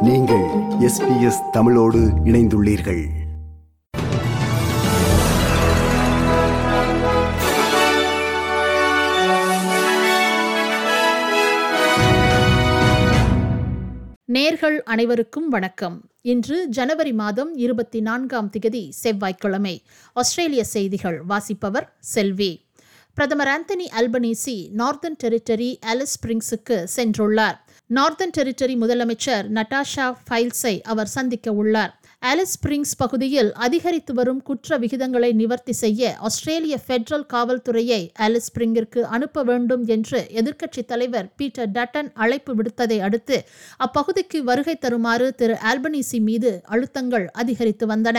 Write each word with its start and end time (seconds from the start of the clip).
நீங்கள் 0.00 0.42
எஸ்பிஎஸ் 0.80 1.50
தமிழோடு 1.50 1.98
இணைந்துள்ளீர்கள். 1.98 3.06
நேர்கள் 14.32 14.76
அனைவருக்கும் 14.84 15.48
வணக்கம். 15.48 16.00
இன்று 16.20 16.68
ஜனவரி 16.68 17.12
மாதம் 17.12 17.54
இருபத்தி 17.54 18.00
நான்காம் 18.00 18.50
திகதி 18.58 18.88
செவ்வாய்க்கிழமை. 18.88 19.82
ஆஸ்திரேலிய 20.12 20.64
செய்திகள் 20.64 21.22
வாசிப்பவர் 21.22 21.96
செல்வி. 22.00 22.66
பிரதமர் 23.14 23.48
Anthony 23.48 23.86
Albanese 24.00 24.68
Northern 24.76 25.16
Territory 25.24 25.76
Alice 25.86 26.14
ஸ்பிரிங்ஸுக்கு 26.14 26.86
சென்றுள்ளார். 26.96 27.58
நார்தன் 27.96 28.32
டெரிட்டரி 28.36 28.74
முதலமைச்சர் 28.80 29.46
நட்டாஷா 29.56 30.06
ஃபைல்ஸை 30.24 30.80
அவர் 30.82 31.06
சந்திக்க 31.06 31.52
உள்ளார். 31.52 31.92
ஆலிஸ் 32.22 32.52
ஸ்பிரிங்ஸ் 32.54 32.92
பகுதியில் 32.96 33.52
அதிகரித்து 33.52 34.14
வரும் 34.14 34.42
குற்ற 34.42 34.78
விகிதங்களை 34.78 35.32
நிவர்த்தி 35.32 35.72
செய்ய 35.72 36.10
ஆஸ்திரேலிய 36.18 36.78
பெடரல் 36.88 37.24
காவல்துறையை 37.32 38.00
ஆலிஸ் 38.18 38.48
ஸ்பிரிங்கிற்கு 38.48 39.00
அனுப்ப 39.00 39.42
வேண்டும் 39.42 39.86
என்று 39.86 40.20
எதிர்க்கட்சித் 40.40 40.90
தலைவர் 40.92 41.28
பீட்டர் 41.36 41.70
டட்டன் 41.70 42.10
அழைப்பு 42.14 42.54
விடுத்ததை 42.54 42.98
அடுத்து 43.00 43.38
அப்பகுதிக்கு 43.86 44.40
வருகை 44.40 44.76
தருமாறு 44.76 45.34
திரு 45.34 45.56
ஆல்பனீசி 45.70 46.20
மீது 46.20 46.52
அழுத்தங்கள் 46.68 47.26
அதிகரித்து 47.32 47.86
வந்தன. 47.86 48.18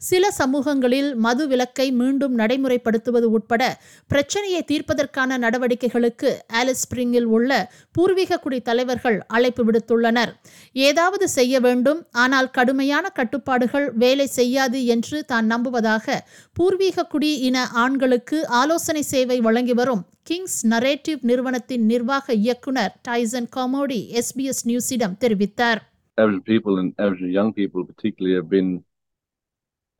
சில 0.00 0.30
சமூகங்களில் 0.30 1.08
மது 1.24 1.44
விலக்கை 1.48 1.86
மீண்டும் 2.00 2.34
நடைமுறைப்படுத்துவது 2.38 3.28
உட்பட 3.36 3.62
பிரச்சனையை 4.06 4.60
தீர்ப்பதற்கான 4.68 5.38
நடவடிக்கைகளுக்கு 5.44 6.30
ஆலிஸ் 6.60 6.82
ஸ்பிரிங்கில் 6.82 7.28
உள்ள 7.36 7.50
பூர்வீக 7.92 8.38
குடி 8.38 8.60
தலைவர்கள் 8.60 9.18
அழைப்பு 9.26 9.62
விடுத்துள்ளனர். 9.64 10.32
ஏதாவது 10.72 11.28
செய்ய 11.28 11.60
வேண்டும் 11.60 12.06
ஆனால் 12.24 12.50
கடுமையான 12.50 13.08
கட்டுப்பாடுகள் 13.08 13.92
வேலை 14.04 14.26
செய்யாது 14.26 14.84
என்று 14.84 15.24
தான் 15.24 15.46
நம்புவதாக 15.46 16.18
பூர்வீக 16.52 17.06
குடி 17.14 17.32
இன 17.48 17.66
ஆண்களுக்கு 17.84 18.46
ஆலோசனை 18.46 19.02
சேவை 19.02 19.40
வழங்கி 19.40 19.72
வரும் 19.72 20.04
கிங்ஸ் 20.22 20.66
நரேட்டிவ் 20.66 21.20
நிறுவனத்தின் 21.30 21.86
நிர்வாக 21.86 22.34
இயக்குனர் 22.34 22.94
டைசன் 23.08 23.50
காமோடி 23.56 24.00
எஸ்பிஎஸ் 24.20 24.64
நியூஸிடம் 24.70 25.18
தெரிவித்தார். 25.24 25.80
Aboriginal 26.18 26.44
people 26.52 26.74
and 26.80 26.88
Aboriginal 26.98 27.32
young 27.40 27.50
people, 27.58 27.82
particularly, 27.90 28.34
have 28.38 28.48
been 28.54 28.70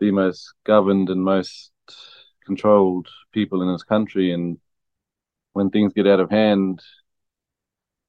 the 0.01 0.11
most 0.11 0.53
governed 0.65 1.11
and 1.11 1.23
most 1.23 1.71
controlled 2.45 3.09
people 3.33 3.63
in 3.63 3.73
this 3.73 3.83
country. 3.83 4.33
And 4.33 4.59
when 5.53 5.71
things 5.71 5.93
get 5.93 6.07
out 6.07 6.21
of 6.21 6.31
hand, 6.31 6.81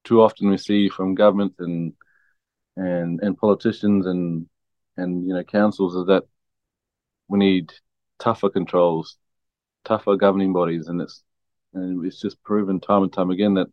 too 0.03 0.21
often 0.21 0.49
we 0.49 0.57
see 0.57 0.89
from 0.89 1.15
government 1.15 1.55
and 1.59 1.93
and 2.75 3.19
and 3.21 3.37
politicians 3.37 4.05
and 4.05 4.47
and 4.97 5.27
you 5.27 5.33
know 5.33 5.43
councils 5.43 5.95
is 5.95 6.07
that 6.07 6.23
we 7.27 7.37
need 7.39 7.71
tougher 8.17 8.49
controls, 8.49 9.17
tougher 9.85 10.15
governing 10.15 10.53
bodies, 10.53 10.87
and 10.87 11.01
it's 11.01 11.23
and 11.73 12.05
it's 12.05 12.19
just 12.19 12.43
proven 12.43 12.79
time 12.79 13.03
and 13.03 13.13
time 13.13 13.29
again 13.29 13.53
that, 13.55 13.67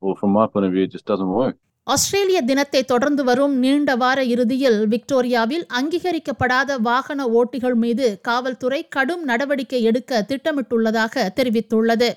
well, 0.00 0.14
from 0.14 0.30
my 0.30 0.46
point 0.46 0.66
of 0.66 0.72
view, 0.72 0.82
it 0.82 0.92
just 0.92 1.06
doesn't 1.06 1.28
work. 1.28 1.56
ஆஸ்திரேலிய 1.86 2.42
தினத்தை 2.42 2.82
தொடர்ந்து 2.82 3.24
வரும் 3.24 3.52
நீண்ட 3.58 3.96
வார 3.96 4.24
இறுதியில் 4.24 4.78
விக்டோரியாவில் 4.88 5.66
அங்கீகரிக்கப்படாத 5.78 6.78
வாகன 6.78 7.26
ஓட்டிகள் 7.28 7.74
மீது 7.74 8.06
காவல்துறை 8.20 8.88
கடும் 8.88 9.22
நடவடிக்கை 9.24 9.82
எடுக்க 9.82 10.26
திட்டமிட்டுள்ளதாக 10.28 11.26
தெரிவித்துள்ளது. 11.36 12.08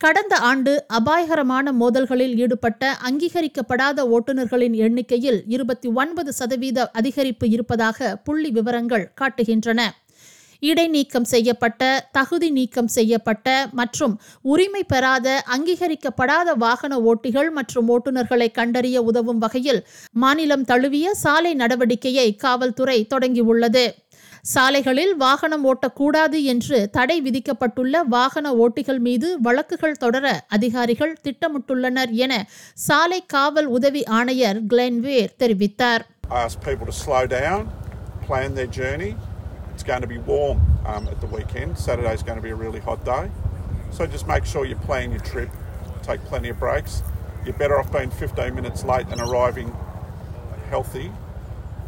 கடந்த 0.00 0.34
ஆண்டு 0.50 0.72
அபாயகரமான 0.88 1.72
மோதல்களில் 1.72 2.34
ஈடுபட்ட 2.36 2.98
அங்கீகரிக்கப்படாத 3.10 4.06
ஓட்டுநர்களின் 4.16 4.76
எண்ணிக்கையில் 4.86 5.40
இருபத்தி 5.46 5.88
ஒன்பது 5.88 6.32
சதவீத 6.32 6.90
அதிகரிப்பு 7.00 7.48
இருப்பதாக 7.48 8.16
புள்ளி 8.24 8.50
விவரங்கள் 8.50 9.12
காட்டுகின்றன. 9.20 9.80
இடைநீக்கம் 10.62 11.28
செய்யப்பட்ட 11.30 11.82
தகுதி 12.12 12.50
நீக்கம் 12.50 12.88
செய்யப்பட்ட 12.88 13.48
மற்றும் 13.72 14.14
உரிமை 14.44 14.82
பெறாத 14.84 15.28
அங்கீகரிக்கப்படாத 15.56 16.54
வாகன 16.56 17.00
ஓட்டிகள் 17.02 17.50
மற்றும் 17.50 17.90
ஓட்டுநர்களை 17.90 18.48
கண்டறிய 18.52 19.02
உதவும் 19.02 19.38
வகையில் 19.38 19.82
மாநிலம் 20.16 20.64
தழுவிய 20.64 21.10
சாலை 21.14 21.52
நடவடிக்கையை 21.54 22.28
காவல்துறை 22.36 22.98
தொடங்கியுள்ளது 23.14 23.84
சாலைகளில் 24.44 25.12
வாகனம் 25.16 25.64
ஓட்டக்கூடாது 25.64 26.38
என்று 26.44 26.78
தடை 26.90 27.16
விதிக்கப்பட்டுள்ள 27.20 28.02
வாகன 28.08 28.46
ஓட்டிகள் 28.56 29.00
மீது 29.00 29.28
வழக்குகள் 29.40 30.00
தொடர 30.00 30.26
அதிகாரிகள் 30.48 31.14
திட்டமிட்டுள்ளனர் 31.24 32.12
என 32.16 32.32
சாலை 32.78 33.20
காவல் 33.26 33.70
உதவி 33.70 34.04
ஆணையர் 34.18 34.60
கிளென்வேர் 34.66 35.36
தெரிவித்தார் 35.38 36.04
I 36.30 36.42
ask 36.42 36.58
people 36.60 36.86
to 36.86 36.94
slow 36.94 37.24
down, 37.28 37.62
plan 38.22 38.50
their 38.54 38.70
journey. 38.72 39.12
It's 39.84 39.90
going 39.90 40.00
to 40.00 40.08
be 40.08 40.16
warm 40.16 40.62
um, 40.86 41.06
at 41.08 41.20
the 41.20 41.26
weekend. 41.28 41.76
Saturday's 41.76 42.22
going 42.22 42.38
to 42.38 42.42
be 42.42 42.48
a 42.48 42.54
really 42.54 42.80
hot 42.80 43.04
day. 43.04 43.30
So 43.90 44.06
just 44.06 44.26
make 44.26 44.46
sure 44.46 44.64
you 44.64 44.76
plan 44.76 45.10
your 45.10 45.20
trip, 45.22 45.50
take 46.02 46.24
plenty 46.24 46.48
of 46.48 46.58
breaks. 46.58 47.02
You're 47.44 47.52
better 47.54 47.78
off 47.78 47.92
being 47.92 48.08
15 48.10 48.54
minutes 48.54 48.82
late 48.82 49.06
and 49.08 49.20
arriving 49.20 49.76
healthy 50.70 51.12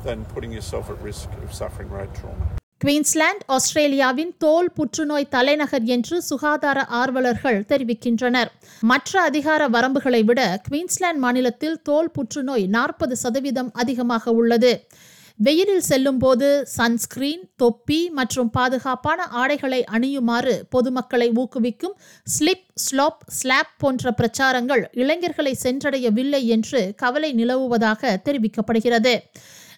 than 0.04 0.26
putting 0.26 0.52
yourself 0.52 0.90
at 0.90 1.00
risk 1.00 1.30
of 1.42 1.54
suffering 1.54 1.88
road 1.90 2.10
trauma. 2.14 2.46
Queensland 2.80 3.44
ஆஸ்திரேலியாவின் 3.54 4.32
தோல் 4.38 4.66
புற்றுநோய் 4.78 5.26
தலைநகர் 5.28 5.84
என்று 5.94 6.16
சுகாதார 6.22 6.78
ஆர்வலர்கள் 6.98 7.60
தெரிவிக்கின்றனர் 7.70 8.50
மற்ற 8.90 9.22
அதிகார 9.22 9.68
வரம்புகளை 9.76 10.20
விட 10.24 10.40
குயின்ஸ்லாந்து 10.68 11.22
மாநிலத்தில் 11.24 11.78
தோல் 11.88 12.10
புற்றுநோய் 12.18 12.66
நாற்பது 12.76 13.16
சதவீதம் 13.22 13.70
அதிகமாக 13.82 14.34
உள்ளது 14.40 14.72
வெயிலில் 15.38 15.86
செல்லும் 15.88 16.18
போது 16.18 16.46
சன்ஸ்கிரீன் 16.76 17.42
தொப்பி 17.56 17.98
மற்றும் 18.10 18.50
பாதுகாப்பான 18.50 19.26
ஆடைகளை 19.40 19.84
அணியுமாறு 19.92 20.54
பொதுமக்களை 20.70 21.28
ஊக்குவிக்கும் 21.32 21.96
ஸ்லிப் 22.26 22.64
ஸ்லாப் 22.74 23.20
ஸ்லாப் 23.26 23.74
போன்ற 23.78 24.14
பிரச்சாரங்கள் 24.20 24.82
இளைஞர்களை 24.92 25.56
சென்றடையவில்லை 25.62 26.42
என்று 26.46 26.80
கவலை 26.96 27.30
நிலவுவதாக 27.32 28.20
தெரிவிக்கப்படுகிறது. 28.24 29.14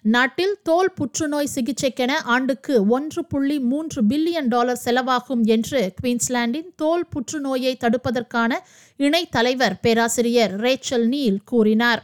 நாட்டில் 0.01 0.55
தோல் 0.63 0.91
புற்றுநோய் 0.93 1.53
சிகிச்சைக்கென 1.55 2.11
ஆண்டுக்கு 2.23 2.87
ஒன்று 2.87 3.25
புள்ளி 3.25 3.59
மூன்று 3.59 4.01
பில்லியன் 4.03 4.47
டாலர் 4.47 4.81
செலவாகும் 4.85 5.43
என்று 5.43 5.93
குயின்ஸ்லாண்டின் 6.01 6.69
தோல் 6.75 7.05
புற்றுநோயை 7.07 7.73
தடுப்பதற்கான 7.79 8.51
இணை 8.95 9.27
தலைவர் 9.29 9.79
பேராசிரியர் 9.79 10.55
ரேச்சல் 10.61 11.07
நீல் 11.07 11.43
கூறினார். 11.43 12.03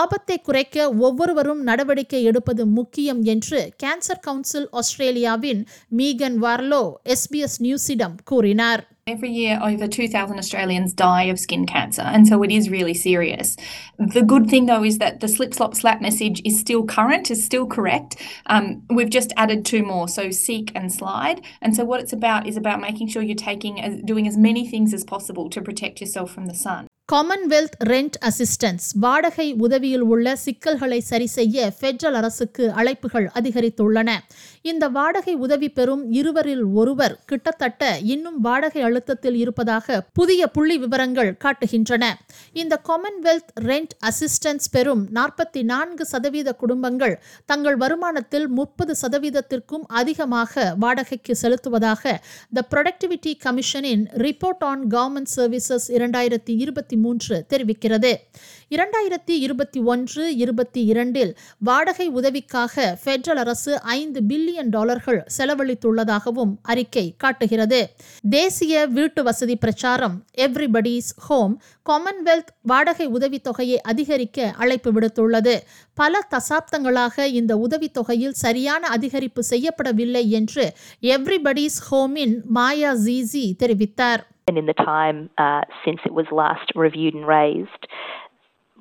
ஆபத்தை 0.00 0.36
குறைக்க 0.48 0.76
ஒவ்வொருவரும் 1.06 1.62
நடவடிக்கை 1.62 2.22
எடுப்பது 2.24 2.66
முக்கியம் 2.78 3.22
என்று 3.34 3.60
கேன்சர் 3.82 4.20
கவுன்சில் 4.20 4.68
ஆஸ்திரேலியாவின் 4.72 5.62
மீகன் 5.96 6.38
வார்லோ 6.44 6.84
எஸ்பிஎஸ் 7.16 7.58
நியூஸிடம் 7.66 8.16
கூறினார் 8.24 8.84
Every 9.08 9.30
year, 9.30 9.58
over 9.62 9.86
2,000 9.88 10.38
Australians 10.38 10.92
die 10.92 11.22
of 11.22 11.38
skin 11.38 11.64
cancer, 11.64 12.02
and 12.02 12.28
so 12.28 12.42
it 12.42 12.50
is 12.50 12.68
really 12.68 12.92
serious. 12.92 13.56
The 13.98 14.22
good 14.22 14.50
thing, 14.50 14.66
though, 14.66 14.84
is 14.84 14.98
that 14.98 15.20
the 15.20 15.28
slip, 15.28 15.54
slop, 15.54 15.74
slap 15.74 16.02
message 16.02 16.42
is 16.44 16.60
still 16.60 16.84
current, 16.84 17.30
is 17.30 17.42
still 17.42 17.66
correct. 17.66 18.16
Um, 18.46 18.82
we've 18.90 19.08
just 19.08 19.32
added 19.36 19.64
two 19.64 19.82
more, 19.82 20.08
so 20.08 20.30
seek 20.30 20.72
and 20.74 20.92
slide. 20.92 21.40
And 21.62 21.74
so, 21.74 21.86
what 21.86 22.00
it's 22.00 22.12
about 22.12 22.46
is 22.46 22.58
about 22.58 22.80
making 22.80 23.08
sure 23.08 23.22
you're 23.22 23.34
taking, 23.34 23.80
as, 23.80 23.96
doing 24.02 24.28
as 24.28 24.36
many 24.36 24.68
things 24.68 24.92
as 24.92 25.04
possible 25.04 25.48
to 25.50 25.62
protect 25.62 26.02
yourself 26.02 26.30
from 26.30 26.44
the 26.44 26.54
sun. 26.54 26.86
Commonwealth 27.11 27.73
rent 27.89 28.17
assistance 28.27 28.85
வாடகை 28.95 29.45
உதவியில் 29.65 30.01
உள்ள 30.01 30.35
சிக்கல்களை 30.35 30.99
சரி 31.01 31.25
செய்ய 31.27 31.65
federal 31.81 32.13
அரசுக்கு 32.13 32.65
அழைப்புகள் 32.71 33.27
அதிகரித்துள்ளன. 33.39 34.09
இந்த 34.61 34.87
வாடகை 34.89 35.33
உதவி 35.35 35.69
பெறும் 35.69 36.03
இருவரில் 36.11 36.63
ஒருவர் 36.81 37.15
கிட்டத்தட்ட 37.25 37.89
இன்னும் 38.13 38.37
வாடகை 38.41 38.81
அழுத்தத்தில் 38.81 39.35
இருப்பதாக 39.35 39.97
புதிய 40.13 40.47
புள்ளி 40.47 40.77
விவரங்கள் 40.77 41.31
காட்டுகின்றன. 41.43 42.07
இந்த 42.53 42.77
காமன்வெல்த் 42.89 43.51
ரெண்ட் 43.67 43.93
அசிஸ்டன்ஸ் 44.11 44.69
பெறும் 44.71 45.03
நாற்பத்தி 45.11 45.63
நான்கு 45.63 46.05
சதவீத 46.05 46.53
குடும்பங்கள் 46.53 47.17
தங்கள் 47.45 47.77
வருமானத்தில் 47.77 48.47
முப்பது 48.47 48.95
சதவீதத்திற்கும் 49.01 49.85
அதிகமாக 50.01 50.75
வாடகைக்கு 50.79 51.35
செலுத்துவதாக 51.41 52.15
த 52.53 52.65
ப்ரொடக்டிவிட்டி 52.71 53.35
கமிஷனின் 53.45 54.07
ரிப்போர்ட் 54.25 54.65
ஆன் 54.71 54.83
கவர்மெண்ட் 54.89 55.33
சர்வீசஸ் 55.35 55.89
இரண்டாயிரத்தி 55.99 56.55
இருபத்தி 56.55 56.91
மூன்று 56.97 57.45
தெரிவிக்கிறது. 57.49 58.15
இரண்டாயிரத்தி 58.69 59.31
இருபத்தி 59.31 59.79
ஒன்று 59.79 60.35
இருபத்தி 60.35 60.85
இரண்டில் 60.85 61.37
வாடகை 61.59 62.09
உதவிக்காக 62.09 62.97
பெட்ரல் 63.03 63.35
அரசு 63.35 63.81
ஐந்து 63.81 64.21
பில்லியன் 64.27 64.69
டாலர்கள் 64.69 65.25
செலவழித்துள்ளதாகவும் 65.37 66.55
அறிக்கை 66.61 67.13
காட்டுகிறது. 67.17 67.89
தேசிய 68.21 68.85
வீட்டு 68.85 69.23
வசதி 69.23 69.55
பிரச்சாரம் 69.55 70.25
எவ்ரிபடிஸ் 70.37 71.11
ஹோம் 71.15 71.61
காமன்வெல்த் 71.89 72.53
வாடகை 72.61 73.07
உதவித்தொகையை 73.07 73.75
அதிகரிக்க 73.75 74.53
அழைப்பு 74.57 74.93
விடுத்துள்ளது. 74.93 75.59
பல 75.93 76.19
தசாப்தங்களாக 76.29 77.23
இந்த 77.23 77.55
உதவித்தொகையில் 77.55 78.31
சரியான 78.31 78.97
அதிகரிப்பு 78.97 79.39
செய்யப்படவில்லை 79.49 80.27
என்று 80.27 80.73
எவ்ரிபடிஸ் 81.01 81.81
ஹோமின் 81.91 82.43
மாயா 82.43 82.95
ஜீசி 82.95 83.53
தெரிவித்தார். 83.63 84.31
And 84.47 84.57
in 84.57 84.65
the 84.65 84.73
time 84.73 85.29
uh, 85.37 85.61
since 85.85 85.99
it 86.05 86.13
was 86.13 86.25
last 86.31 86.71
reviewed 86.75 87.13
and 87.13 87.25
raised, 87.25 87.87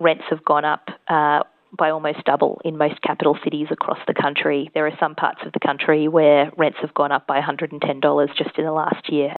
rents 0.01 0.25
have 0.31 0.45
gone 0.45 0.65
up 0.65 0.89
uh, 1.09 1.43
by 1.77 1.91
almost 1.91 2.25
double 2.25 2.61
in 2.65 2.77
most 2.77 3.01
capital 3.03 3.39
cities 3.43 3.69
across 3.71 3.99
the 4.07 4.15
country. 4.15 4.71
There 4.75 4.87
are 4.87 4.97
some 5.01 5.15
parts 5.15 5.41
of 5.47 5.53
the 5.53 5.61
country 5.61 6.09
where 6.09 6.51
rents 6.57 6.79
have 6.81 6.95
gone 6.95 7.13
up 7.13 7.27
by 7.27 7.41
$110 7.41 8.37
just 8.37 8.59
in 8.59 8.65
the 8.65 8.73
last 8.73 9.11
year. 9.11 9.35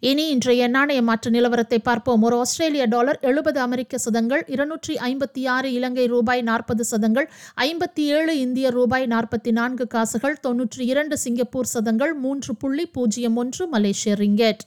இனி 0.00 0.24
இன்றைய 0.28 0.68
நாணய 0.68 1.02
மாற்று 1.02 1.30
நிலவரத்தை 1.30 1.78
பார்ப்போம். 1.78 2.22
ஒரு 2.22 2.36
ஆஸ்திரேலிய 2.38 2.84
dollar 2.84 3.18
எழுபது 3.20 3.58
அமெரிக்க 3.60 3.98
சதங்கள் 3.98 4.42
இருநூற்றி 4.46 4.94
ஐம்பத்தி 5.06 5.42
ஆறு 5.48 5.72
இலங்கை 5.72 6.06
ரூபாய் 6.06 6.42
நாற்பது 6.42 6.84
சதங்கள் 6.84 7.26
ஐம்பத்தி 7.56 8.04
ஏழு 8.18 8.34
இந்திய 8.40 8.70
ரூபாய் 8.70 9.06
நாற்பத்தி 9.06 9.52
நான்கு 9.52 9.86
காசுகள் 9.86 10.38
தொன்னூற்றி 10.46 10.84
இரண்டு 10.92 11.18
சிங்கப்பூர் 11.18 11.72
சதங்கள் 11.74 12.14
மூன்று 12.24 12.54
புள்ளி 12.56 12.86
பூஜ்ஜியம் 12.86 13.36
ஒன்று 13.36 13.66
மலேசிய 13.68 14.14
ரிங்கெட். 14.14 14.62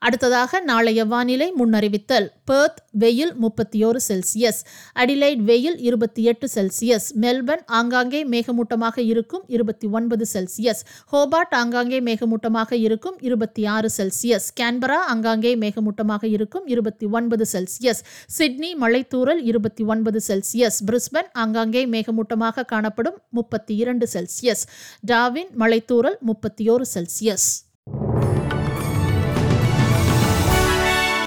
அடுத்ததாக 0.00 0.60
நாளைய 0.60 1.04
வானிலை 1.04 1.52
முன்னறிவித்தல். 1.52 2.28
பெர்த் 2.44 2.78
வெயில் 2.90 3.34
முப்பத்தி 3.34 3.84
ஓரு 3.84 4.00
செல்சியஸ். 4.08 4.60
அடிலைட் 4.94 5.36
வெயில் 5.36 5.78
இருபத்தி 5.78 6.22
எட்டு 6.22 6.48
செல்சியஸ். 6.54 7.06
மெல்பர்ன் 7.20 7.64
ஆங்காங்கே 7.66 8.24
மேகமூட்டமாக 8.24 8.98
இருக்கும் 8.98 9.44
இருபத்தி 9.46 9.86
ஒன்பது 9.86 10.26
செல்சியஸ். 10.32 10.80
ஹோபார்ட் 11.12 11.54
ஆங்காங்கே 11.54 12.00
மேகமூட்டமாக 12.00 12.72
இருக்கும் 12.72 13.18
இருபத்தி 13.20 13.66
ஆறு 13.66 13.90
செல்சியஸ். 13.96 14.48
கேன்பரா 14.60 14.98
ஆங்காங்கே 15.08 15.56
மேகமூட்டமாக 15.56 16.24
இருக்கும் 16.24 16.66
இருபத்தி 16.66 17.06
ஒன்பது 17.06 17.46
செல்சியஸ். 17.52 18.02
சிட்னி 18.26 18.74
மலைத்தூரல் 18.80 19.42
இருபத்தி 19.42 19.84
ஒன்பது 19.84 20.20
செல்சியஸ். 20.28 20.78
பிரிஸ்பன் 20.86 21.32
ஆங்காங்கே 21.32 21.86
மேகமூட்டமாக 21.86 22.64
காணப்படும் 22.64 23.18
முப்பத்தி 23.30 23.76
இரண்டு 23.76 24.08
செல்சியஸ். 24.12 24.66
டாவின் 25.06 25.50
மலைத்தூரல் 25.58 26.18
முப்பத்தி 26.20 26.70
ஓரு 26.70 26.82
செல்சியஸ். 26.94 27.69